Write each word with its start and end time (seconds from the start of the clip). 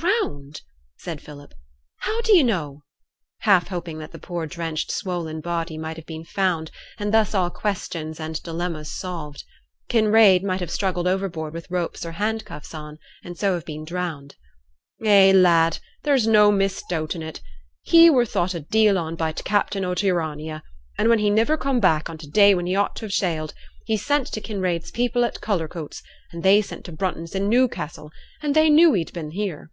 'Drowned!' 0.00 0.60
said 0.96 1.20
Philip. 1.20 1.52
'How 2.02 2.20
do 2.20 2.32
yo' 2.36 2.44
know?' 2.44 2.84
half 3.40 3.66
hoping 3.66 3.98
that 3.98 4.12
the 4.12 4.18
poor 4.20 4.46
drenched 4.46 4.92
swollen 4.92 5.40
body 5.40 5.76
might 5.76 5.96
have 5.96 6.06
been 6.06 6.24
found, 6.24 6.70
and 7.00 7.12
thus 7.12 7.34
all 7.34 7.50
questions 7.50 8.20
and 8.20 8.40
dilemmas 8.44 8.92
solved. 8.92 9.42
Kinraid 9.88 10.44
might 10.44 10.60
have 10.60 10.70
struggled 10.70 11.08
overboard 11.08 11.52
with 11.52 11.68
ropes 11.68 12.06
or 12.06 12.12
handcuffs 12.12 12.74
on, 12.76 12.98
and 13.24 13.36
so 13.36 13.54
have 13.54 13.64
been 13.64 13.84
drowned. 13.84 14.36
'Eh, 15.04 15.32
lad! 15.34 15.78
there's 16.04 16.28
no 16.28 16.52
misdoubtin' 16.52 17.20
it. 17.22 17.40
He 17.82 18.08
were 18.08 18.26
thought 18.26 18.54
a 18.54 18.60
deal 18.60 18.96
on 18.98 19.16
by 19.16 19.32
t' 19.32 19.42
captain 19.42 19.84
o' 19.84 19.94
t' 19.94 20.06
Urania; 20.06 20.62
and 20.96 21.08
when 21.08 21.18
he 21.18 21.28
niver 21.28 21.56
come 21.56 21.80
back 21.80 22.08
on 22.08 22.18
t' 22.18 22.28
day 22.30 22.54
when 22.54 22.66
she 22.66 22.76
ought 22.76 22.92
for 22.94 22.98
to 23.00 23.04
have 23.06 23.12
sailed, 23.12 23.52
he 23.84 23.96
sent 23.96 24.28
to 24.28 24.40
Kinraid's 24.40 24.92
people 24.92 25.24
at 25.24 25.40
Cullercoats, 25.40 26.04
and 26.30 26.44
they 26.44 26.62
sent 26.62 26.84
to 26.84 26.92
Brunton's 26.92 27.34
i' 27.34 27.40
Newcassel, 27.40 28.12
and 28.42 28.54
they 28.54 28.70
knew 28.70 28.92
he'd 28.92 29.12
been 29.12 29.32
here. 29.32 29.66